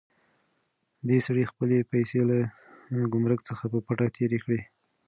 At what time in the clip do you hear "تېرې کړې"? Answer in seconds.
4.17-4.61